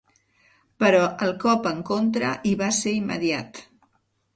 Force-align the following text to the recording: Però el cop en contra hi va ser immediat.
Però 0.83 1.01
el 1.27 1.35
cop 1.45 1.69
en 1.75 1.85
contra 1.93 2.35
hi 2.55 2.59
va 2.67 2.75
ser 2.83 2.99
immediat. 3.05 3.67